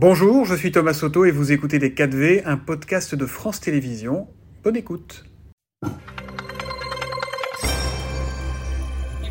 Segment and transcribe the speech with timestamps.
[0.00, 4.28] Bonjour, je suis Thomas Soto et vous écoutez Les 4V, un podcast de France Télévisions.
[4.62, 5.24] Bonne écoute.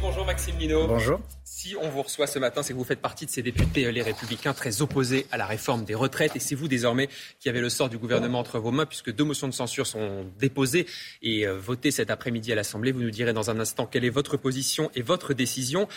[0.02, 0.88] bonjour Maxime Minot.
[0.88, 1.22] Bonjour
[1.68, 3.92] si on vous reçoit ce matin, c'est que vous faites partie de ces députés, euh,
[3.92, 6.36] les républicains, très opposés à la réforme des retraites.
[6.36, 7.10] Et c'est vous désormais
[7.40, 10.28] qui avez le sort du gouvernement entre vos mains, puisque deux motions de censure sont
[10.40, 10.86] déposées
[11.24, 12.92] et euh, votées cet après-midi à l'Assemblée.
[12.92, 15.88] Vous nous direz dans un instant quelle est votre position et votre décision.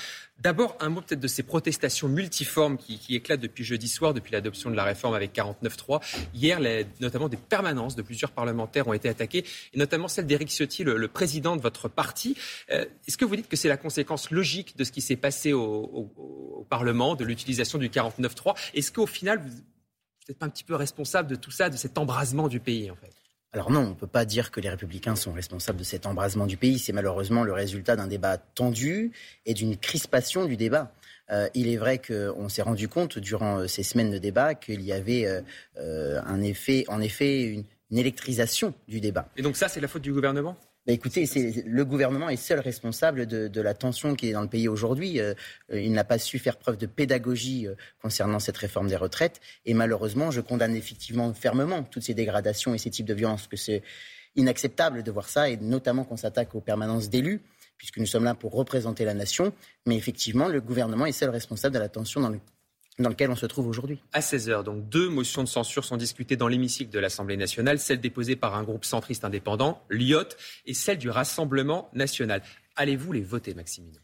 [0.40, 4.70] D'abord, un mot peut-être de ces protestations multiformes qui, éclatent depuis jeudi soir, depuis l'adoption
[4.70, 6.00] de la réforme avec 49.3.
[6.34, 6.58] Hier,
[7.00, 11.08] notamment des permanences de plusieurs parlementaires ont été attaquées, et notamment celle d'Éric Ciotti, le,
[11.08, 12.36] président de votre parti.
[12.70, 15.52] Euh, est-ce que vous dites que c'est la conséquence logique de ce qui s'est passé
[15.52, 18.56] au, Parlement, de l'utilisation du 49.3.
[18.74, 19.48] Est-ce qu'au final, vous
[20.28, 22.94] n'êtes pas un petit peu responsable de tout ça, de cet embrasement du pays en
[22.94, 23.19] fait?
[23.52, 26.46] Alors non, on ne peut pas dire que les républicains sont responsables de cet embrasement
[26.46, 26.78] du pays.
[26.78, 29.10] C'est malheureusement le résultat d'un débat tendu
[29.44, 30.92] et d'une crispation du débat.
[31.32, 34.82] Euh, il est vrai qu'on s'est rendu compte durant euh, ces semaines de débat qu'il
[34.82, 35.42] y avait
[35.78, 39.28] euh, en effet une, électrisation du débat.
[39.36, 40.56] Et donc ça, c'est la faute du gouvernement?
[40.90, 41.24] Bah, écoutez,
[41.66, 45.20] le gouvernement est seul responsable de, la tension qui est dans le pays aujourd'hui.
[45.20, 45.34] Euh,
[45.72, 49.40] il n'a pas su faire preuve de pédagogie euh, concernant cette réforme des retraites.
[49.66, 53.56] Et malheureusement, je condamne effectivement fermement toutes ces dégradations et ces types de violences, que
[53.56, 53.84] c'est
[54.34, 57.40] inacceptable de voir ça, et notamment qu'on s'attaque aux permanences d'élus,
[57.76, 59.52] puisque nous sommes là pour représenter la nation.
[59.86, 62.40] Mais effectivement, le gouvernement est seul responsable de la tension dans le
[63.02, 63.98] dans lequel on se trouve aujourd'hui.
[64.12, 68.00] À 16h, donc deux motions de censure sont discutées dans l'hémicycle de l'Assemblée nationale, celle
[68.00, 70.28] déposée par un groupe centriste indépendant, l'IOT,
[70.66, 72.42] et celle du Rassemblement national.
[72.76, 74.00] Allez-vous les voter, Maximilien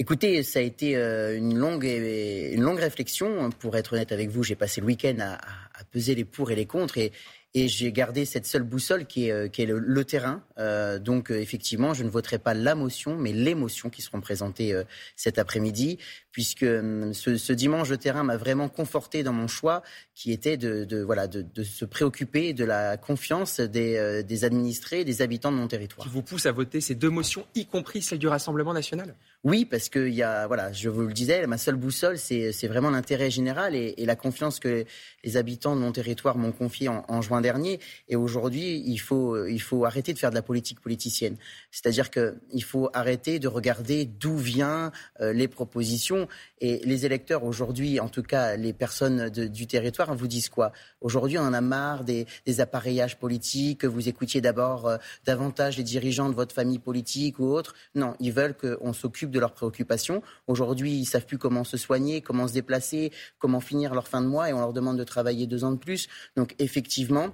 [0.00, 3.50] Écoutez, ça a été euh, une longue, une longue réflexion.
[3.50, 6.54] Pour être honnête avec vous, j'ai passé le week-end à, à, peser les pour et
[6.54, 6.98] les contre.
[6.98, 7.10] Et
[7.54, 9.48] et j'ai gardé cette seule boussole qui est, euh,
[9.80, 10.42] le, terrain.
[10.58, 14.20] Euh, donc euh, effectivement, je ne voterai pas la motion, mais les motions qui seront
[14.20, 14.74] présentées
[15.16, 15.98] cet après-midi,
[16.30, 19.82] puisque ce, dimanche, le terrain m'a vraiment conforté dans mon choix,
[20.14, 25.52] qui était de, voilà, de, se préoccuper de la confiance des, des administrés, des habitants
[25.52, 26.06] de mon territoire.
[26.06, 29.14] Qui vous pousse à voter ces deux motions, y compris celle du Rassemblement national?
[29.44, 32.90] Oui, parce que y a, voilà, je vous le disais, ma seule boussole, c'est vraiment
[32.90, 34.84] l'intérêt général et, la confiance que
[35.22, 37.78] les habitants de mon territoire m'ont confiée en, juin dernier.
[38.08, 41.36] Et aujourd'hui, il faut, il faut arrêter de faire de la politique politicienne.
[41.70, 44.90] C'est-à-dire qu'il faut arrêter de regarder d'où viennent
[45.20, 46.26] euh, les propositions.
[46.60, 50.72] Et les électeurs aujourd'hui, en tout cas les personnes du territoire, vous disent quoi?
[51.00, 52.26] Aujourd'hui, on en a marre des,
[52.58, 57.52] appareillages politiques, que vous écoutiez d'abord euh, davantage les dirigeants de votre famille politique ou
[57.52, 57.74] autre.
[57.94, 60.22] Non, ils veulent qu'on s'occupe de leurs préoccupations.
[60.46, 64.26] Aujourd'hui, ils savent plus comment se soigner, comment se déplacer, comment finir leur fin de
[64.26, 66.08] mois et on leur demande de travailler deux ans de plus.
[66.36, 67.30] Donc effectivement,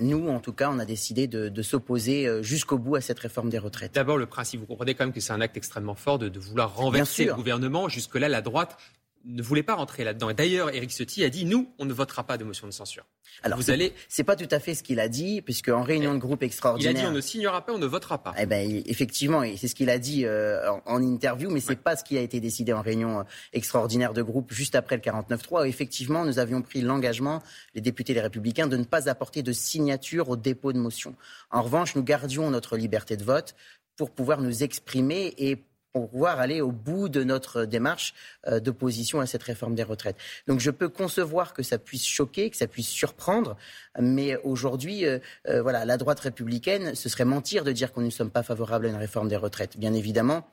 [0.00, 3.50] nous, en tout cas, on a décidé de, s'opposer euh, jusqu'au bout à cette réforme
[3.50, 3.94] des retraites.
[3.94, 6.38] D'abord, le principe, vous comprenez quand même que c'est un acte extrêmement fort de, de
[6.38, 7.88] vouloir renverser le gouvernement.
[7.88, 8.78] Jusque-là, la droite
[9.24, 10.30] ne voulait pas rentrer là-dedans.
[10.30, 13.06] Et d'ailleurs, Éric Ciotti a dit nous, on ne votera pas de motion de censure.
[13.42, 13.92] Alors, vous allez.
[14.08, 16.92] C'est pas tout à fait ce qu'il a dit, puisque en réunion de groupe extraordinaire.
[16.92, 18.34] Il a dit on ne signera pas, on ne votera pas.
[18.38, 22.04] Eh ben, effectivement, c'est ce qu'il a dit euh, en, interview, mais c'est pas ce
[22.04, 25.66] qui a été décidé en réunion euh, extraordinaire de groupe juste après le 49-3.
[25.68, 27.42] Effectivement, nous avions pris l'engagement,
[27.74, 31.14] les députés les Républicains, de ne pas apporter de signature au dépôt de motion.
[31.50, 33.54] En revanche, nous gardions notre liberté de vote
[33.96, 35.58] pour pouvoir nous exprimer et
[35.92, 38.14] pour pouvoir aller au bout de notre démarche
[38.46, 40.16] euh, d'opposition à cette réforme des retraites.
[40.46, 43.56] Donc je peux concevoir que ça puisse choquer, que ça puisse surprendre,
[43.98, 45.18] mais aujourd'hui, euh,
[45.48, 48.86] euh, voilà, la droite républicaine, ce serait mentir de dire qu'on ne sommes pas favorables
[48.86, 49.78] à une réforme des retraites.
[49.78, 50.46] Bien évidemment,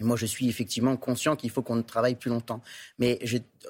[0.00, 2.60] moi, je suis effectivement conscient qu'il faut qu'on travaille plus longtemps.
[2.98, 3.18] Mais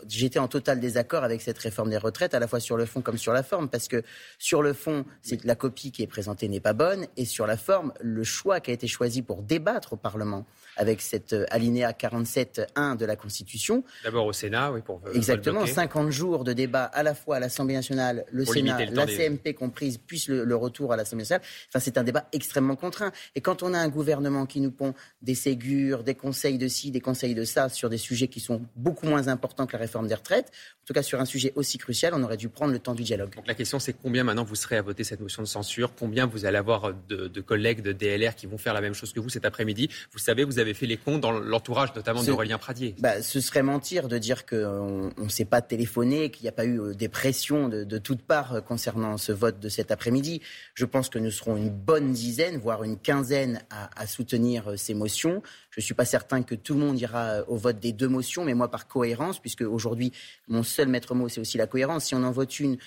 [0.08, 3.00] j'étais en total désaccord avec cette réforme des retraites, à la fois sur le fond
[3.00, 4.02] comme sur la forme, parce que
[4.38, 7.56] sur le fond, c'est la copie qui est présentée n'est pas bonne, et sur la
[7.56, 11.92] forme, le choix qui a été choisi pour débattre au Parlement avec cette euh, alinéa
[11.92, 13.84] 47.1 de la Constitution.
[14.04, 17.74] D'abord au Sénat, oui, pour Exactement, 50 jours de débat à la fois à l'Assemblée
[17.74, 21.42] nationale, le Sénat, la CMP comprise, puis le, retour à l'Assemblée nationale.
[21.68, 23.12] Enfin, c'est un débat extrêmement contraint.
[23.34, 26.90] Et quand on a un gouvernement qui nous pond des ségures, des conseils de ci,
[26.90, 30.08] des conseils de ça sur des sujets qui sont beaucoup moins importants que la réforme
[30.08, 30.50] des retraites,
[30.82, 33.04] en tout cas sur un sujet aussi crucial, on aurait dû prendre le temps du
[33.04, 33.36] dialogue.
[33.36, 35.94] Donc la question, c'est combien maintenant vous serez à voter cette motion de censure?
[35.94, 39.12] Combien vous allez avoir de, de collègues de DLR qui vont faire la même chose
[39.12, 39.88] que vous cet après-midi?
[40.10, 42.96] Vous savez, vous avez fait les comptes dans l'entourage notamment d'Aurélien Pradier.
[42.98, 46.64] Bah, ce serait mentir de dire qu'on ne s'est pas téléphoné, qu'il n'y a pas
[46.64, 50.40] eu euh, des pressions de, de toutes parts euh, concernant ce vote de cet après-midi.
[50.74, 54.76] Je pense que nous serons une bonne dizaine, voire une quinzaine à, à soutenir euh,
[54.76, 55.42] ces motions.
[55.70, 58.44] Je ne suis pas certain que tout le monde ira au vote des deux motions,
[58.44, 60.12] mais moi par cohérence, puisque aujourd'hui
[60.48, 62.06] mon seul maître mot c'est aussi la cohérence.
[62.06, 62.78] Si on en vote une,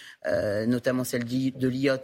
[0.68, 1.98] notamment celle de l'IOT,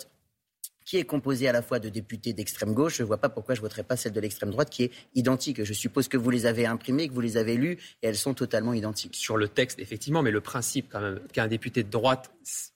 [0.83, 2.98] qui est composée à la fois de députés d'extrême gauche.
[2.98, 4.92] Je ne vois pas pourquoi je ne voterais pas celle de l'extrême droite qui est
[5.13, 5.63] identique.
[5.63, 8.33] Je suppose que vous les avez imprimées, que vous les avez lues et elles sont
[8.33, 9.16] totalement identiques.
[9.16, 12.31] Sur le texte, effectivement, mais le principe quand même qu'un député de droite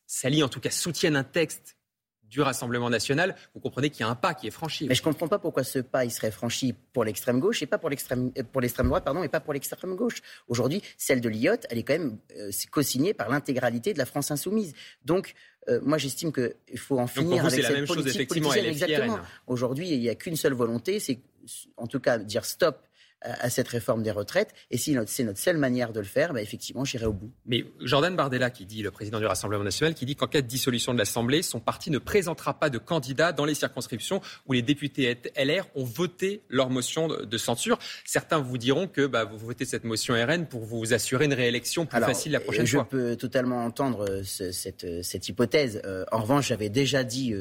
[0.05, 1.74] s'allie, en tout cas soutienne un texte
[2.35, 4.87] du Rassemblement national, vous comprenez qu'il y a un pas qui est franchi.
[4.89, 7.65] Mais je ne comprends pas pourquoi ce pas il serait franchi pour l'extrême gauche et
[7.65, 10.21] pas pour l'extrême euh, pour l'extrême droite pardon et pas pour l'extrême gauche.
[10.49, 14.31] Aujourd'hui, celle de l'IOT, elle est quand même euh, co-signée par l'intégralité de la France
[14.31, 14.73] insoumise.
[15.05, 15.33] Donc
[15.69, 18.51] euh, moi, j'estime qu'il faut en finir Donc avec la même chose, effectivement.
[19.47, 21.19] Aujourd'hui, il n'y a qu'une seule volonté, c'est
[21.77, 22.85] en tout cas dire stop
[23.25, 24.53] à cette réforme des retraites.
[24.71, 27.31] Et si c'est notre seule manière de le faire, bah effectivement, j'irai au bout.
[27.45, 30.47] Mais Jordan Bardella, qui dit, le président du Rassemblement national, qui dit qu'en cas de
[30.47, 34.61] dissolution de l'Assemblée, son parti ne présentera pas de candidat dans les circonscriptions où les
[34.61, 37.77] députés LR ont voté leur motion de, censure.
[38.05, 41.85] Certains vous diront que bah, vous votez cette motion RN pour vous assurer une réélection
[41.85, 42.87] plus facile la prochaine fois.
[42.89, 45.81] Je peux totalement entendre euh, cette, euh, cette, hypothèse.
[45.85, 47.33] Euh, en revanche, j'avais déjà dit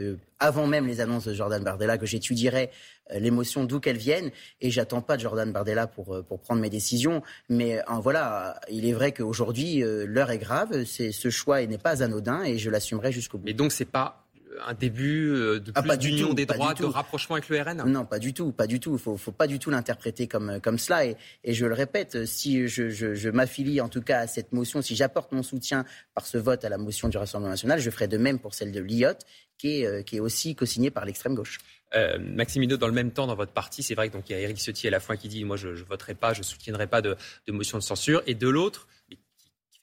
[0.45, 4.31] avant même les annonces de Jordan Bardella que j'étudierais euh, l'émotion d'où qu'elle vienne
[4.61, 7.23] et j'attends pas de Jordan Bardella pour, euh, pour prendre mes décisions.
[7.49, 12.03] Mais euh, voilà, il est vrai qu'aujourd'hui, l'heure est grave, c'est, ce choix n'est pas
[12.03, 13.45] anodin et je l'assumerai jusqu'au bout.
[13.45, 14.24] Mais donc pas
[14.67, 18.19] un début de ah, plus d'union des droits, de rapprochement avec le RN Non, pas
[18.19, 18.95] du tout, pas du tout.
[18.95, 21.07] Il faut, faut pas du tout l'interpréter comme, comme cela.
[21.07, 24.53] Et, et, je le répète, si je, je, je m'affilie en tout cas à cette
[24.53, 25.85] motion, si j'apporte mon soutien
[26.15, 28.73] par ce vote à la motion du Rassemblement national, je ferai de même pour celle
[28.73, 29.19] de l'IOT,
[29.59, 31.59] qui est, qui est aussi co-signée par l'extrême gauche.
[31.95, 34.59] Euh, Maxime dans le même temps, dans votre parti, c'est vrai qu'il y a Éric
[34.59, 37.03] Ciotti à la fois qui dit Moi, je ne voterai pas, je ne soutiendrai pas
[37.03, 37.17] de,
[37.49, 38.23] motion de censure.
[38.27, 38.89] Et de l'autre,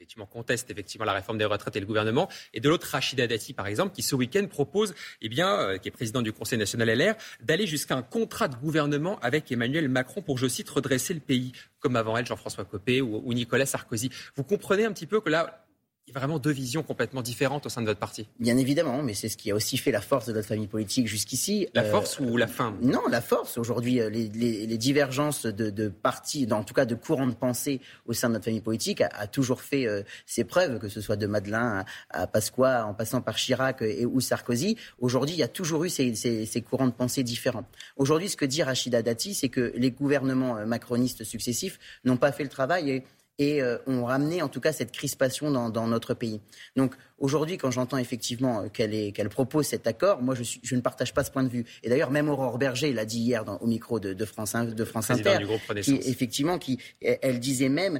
[0.01, 2.27] effectivement conteste effectivement la réforme des retraites et le gouvernement.
[2.55, 5.89] Et de l'autre, Rachida Dati, par exemple, qui ce week-end propose, eh bien, euh, qui
[5.89, 10.23] est président du Conseil national LR, d'aller jusqu'à un contrat de gouvernement avec Emmanuel Macron
[10.23, 14.09] pour, je cite, redresser le pays, comme avant elle Jean-François Copé ou Nicolas Sarkozy.
[14.35, 15.65] Vous comprenez un petit peu que là,
[16.13, 18.27] vraiment deux visions complètement différentes au sein de votre parti.
[18.39, 21.07] Bien évidemment, mais c'est ce qui a aussi fait la force de notre famille politique
[21.07, 21.67] jusqu'ici.
[21.73, 22.75] La euh, force ou la fin?
[22.81, 23.57] Non, la force.
[23.57, 28.29] Aujourd'hui, euh, les, divergences de, partis, en tout cas de courants de pensée au sein
[28.29, 31.85] de notre famille politique, a, toujours fait euh, ses preuves, que ce soit de Madeleine
[32.09, 34.77] à, Pasqua, en passant par Chirac et, ou Sarkozy.
[34.99, 37.65] Aujourd'hui, il y a toujours eu ces, ces courants de pensée différents.
[37.97, 42.43] Aujourd'hui, ce que dit Rachida Dati, c'est que les gouvernements macronistes successifs n'ont pas fait
[42.43, 43.03] le travail et
[43.37, 46.41] et euh, ont ramené en tout cas cette crispation dans, notre pays.
[46.75, 51.23] Donc aujourd'hui, quand j'entends effectivement euh, qu'elle propose cet accord, moi je, ne partage pas
[51.23, 51.65] ce point de vue.
[51.83, 55.39] Et d'ailleurs, même Aurore Berger l'a dit hier au micro de, France, de France Inter,
[55.81, 57.99] qui, effectivement, qui, elle disait même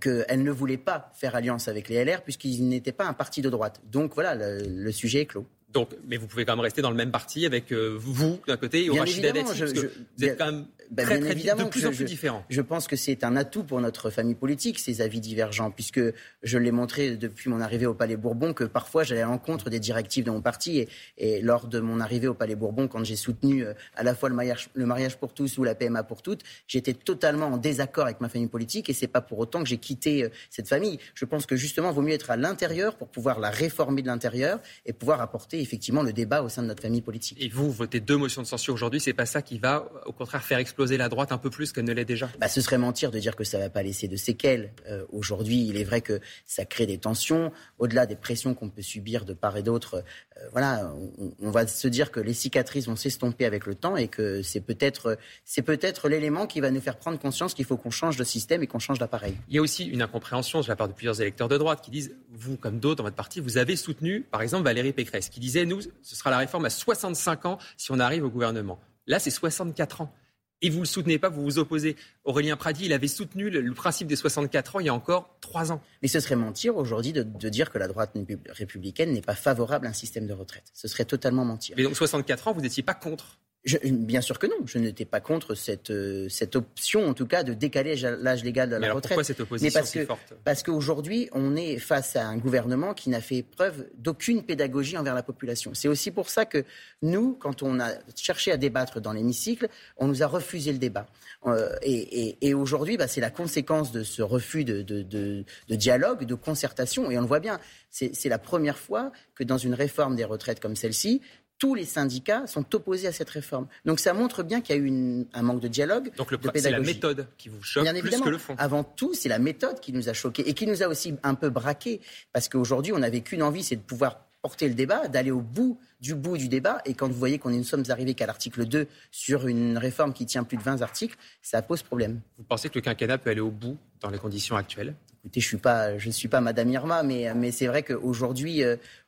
[0.00, 3.50] qu'elle ne voulait pas faire alliance avec les LR puisqu'ils n'étaient pas un parti de
[3.50, 3.80] droite.
[3.84, 5.46] Donc voilà, le sujet est clos.
[5.74, 8.56] Donc, mais vous pouvez quand même rester dans le même parti avec euh, vous d'un
[8.56, 11.86] côté et Rachida Dati, parce que vous êtes quand même ben, très, très, de plus
[11.86, 12.44] en plus différents.
[12.48, 16.00] Je pense que c'est un atout pour notre famille politique, ces avis divergents, puisque
[16.42, 19.80] je l'ai montré depuis mon arrivée au Palais Bourbon que parfois j'allais à l'encontre des
[19.80, 20.78] directives de mon parti.
[20.78, 20.88] Et,
[21.18, 24.28] et, lors de mon arrivée au Palais Bourbon, quand j'ai soutenu euh, à la fois
[24.28, 28.04] le mariage, le mariage pour tous ou la PMA pour toutes, j'étais totalement en désaccord
[28.04, 30.98] avec ma famille politique et c'est pas pour autant que j'ai quitté euh, cette famille.
[31.14, 34.06] Je pense que justement, il vaut mieux être à l'intérieur pour pouvoir la réformer de
[34.06, 37.38] l'intérieur et pouvoir apporter effectivement le débat au sein de notre famille politique.
[37.40, 40.42] Et vous, votez deux motions de censure aujourd'hui, c'est pas ça qui va, au contraire,
[40.44, 42.30] faire exploser la droite un peu plus qu'elle ne l'est déjà?
[42.38, 44.72] Bah, Ce serait mentir de dire que ça ne va pas laisser de séquelles.
[44.88, 48.82] Euh, aujourd'hui, il est vrai que ça crée des tensions, au-delà des pressions qu'on peut
[48.82, 50.04] subir de part et d'autre.
[50.36, 50.92] Euh, voilà,
[51.40, 54.60] on, va se dire que les cicatrices vont s'estomper avec le temps et que c'est
[54.60, 58.24] peut-être c'est peut-être l'élément qui va nous faire prendre conscience qu'il faut qu'on change de
[58.24, 59.34] système et qu'on change d'appareil.
[59.48, 61.90] Il y a aussi une incompréhension de la part de plusieurs électeurs de droite qui
[61.90, 65.40] disent, vous comme d'autres dans votre parti, vous avez soutenu, par exemple, Valérie Pécresse, qui
[65.40, 68.80] disait, nous, ce sera la réforme à 65 ans si on arrive au gouvernement.
[69.06, 70.14] Là, c'est 64 ans.
[70.62, 71.94] Et vous ne le soutenez pas, vous vous opposez.
[72.24, 75.72] Aurélien Pradi, il avait soutenu le, principe des 64 ans il y a encore 3
[75.72, 75.82] ans.
[76.00, 78.16] Mais ce serait mentir aujourd'hui de, dire que la droite
[78.48, 80.64] républicaine n'est pas favorable à un système de retraite.
[80.72, 81.74] Ce serait totalement mentir.
[81.76, 85.20] Mais donc 64 ans, vous n'étiez pas contre bien sûr que non, je n'étais pas
[85.20, 89.12] contre cette, euh, cette option, en tout cas, de décaler l'âge légal de la retraite.
[89.12, 93.08] Pourquoi cette opposition parce si forte Parce qu'aujourd'hui, on est face à un gouvernement qui
[93.08, 95.72] n'a fait preuve d'aucune pédagogie envers la population.
[95.72, 96.64] C'est aussi pour ça que
[97.00, 101.06] nous, quand on a cherché à débattre dans l'hémicycle, on nous a refusé le débat.
[101.46, 105.74] Euh, et, et, aujourd'hui, bah, c'est la conséquence de ce refus de, de, de, de,
[105.74, 107.10] dialogue, de concertation.
[107.10, 110.60] Et on le voit bien, c'est la première fois que dans une réforme des retraites
[110.60, 111.20] comme celle-ci,
[111.64, 113.66] tous les syndicats sont opposés à cette réforme.
[113.86, 116.10] Donc ça montre bien qu'il y a eu un manque de dialogue.
[116.16, 118.54] Donc le, c'est la méthode qui vous choque plus que le fond.
[118.58, 121.34] Avant tout, c'est la méthode qui nous a choqués et qui nous a aussi un
[121.34, 122.02] peu braqués.
[122.34, 125.78] Parce qu'aujourd'hui, on n'avait qu'une envie, c'est de pouvoir porter le débat, d'aller au bout
[126.00, 126.82] du bout du débat.
[126.84, 130.26] Et quand vous voyez qu'on nous sommes arrivés qu'à l'article 2 sur une réforme qui
[130.26, 132.20] tient plus de 20 articles, ça pose problème.
[132.36, 134.94] Vous pensez que le quinquennat peut aller au bout dans les conditions actuelles?
[135.24, 138.62] Écoutez, je suis pas, je suis pas Madame Irma, mais, mais c'est vrai qu'aujourd'hui,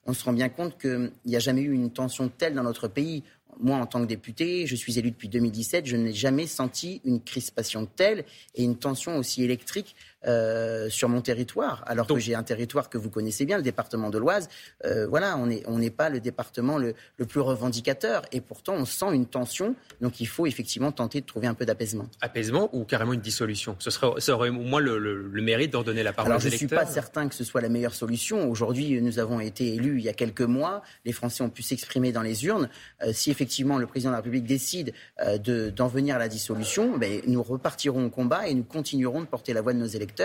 [0.07, 2.89] on se rend bien compte qu'il n'y a jamais eu une tension telle dans notre
[2.89, 3.23] pays.
[3.61, 7.23] Moi, en tant que député, je suis élu depuis 2017, je n'ai jamais senti une
[7.23, 9.95] crispation telle et une tension aussi électrique
[10.27, 14.11] euh, sur mon territoire, alors que j'ai un territoire que vous connaissez bien, le département
[14.11, 14.49] de l'Oise.
[14.85, 16.95] Euh, voilà, on n'est on pas le département le,
[17.29, 19.77] plus revendicateur, et pourtant on sent une tension.
[20.01, 22.07] Donc il faut effectivement tenter de trouver un peu d'apaisement.
[22.23, 23.77] Apaisement ou carrément une dissolution?
[23.79, 26.67] Ce serait, ça aurait au moins le, mérite d'ordonner la parole alors, je ne suis
[26.67, 28.51] pas certain que ce soit la meilleure solution.
[28.51, 30.83] Aujourd'hui, nous avons été élus il y a quelques mois.
[31.05, 32.69] Les Français ont pu s'exprimer dans les urnes.
[33.03, 34.93] Euh, si effectivement le président de la République décide
[35.77, 39.53] d'en venir à la dissolution, ben, nous repartirons au combat et nous continuerons de porter
[39.53, 40.16] la voix de nos électeurs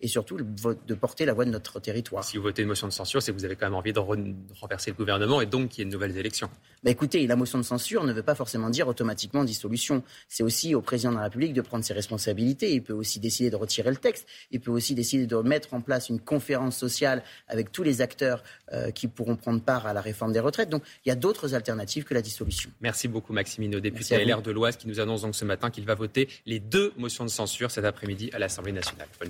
[0.00, 2.24] et surtout de porter la voix de notre territoire.
[2.24, 3.98] Si vous votez une motion de censure, c'est que vous avez quand même envie de
[3.98, 6.50] renverser le gouvernement et donc qu'il y ait de nouvelles élections.
[6.82, 10.02] Bah écoutez, la motion de censure ne veut pas forcément dire automatiquement dissolution.
[10.28, 12.72] C'est aussi au président de la République de prendre ses responsabilités.
[12.72, 14.26] Il peut aussi décider de retirer le texte.
[14.50, 18.42] Il peut aussi décider de mettre en place une conférence sociale avec tous les acteurs
[18.72, 20.70] euh, qui pourront prendre part à la réforme des retraites.
[20.70, 22.70] Donc il y a d'autres alternatives que la dissolution.
[22.80, 25.84] Merci beaucoup Maximino, député à LR de l'Oise, qui nous annonce donc ce matin qu'il
[25.84, 29.08] va voter les deux motions de censure cet après-midi à l'Assemblée nationale.
[29.18, 29.29] Bonne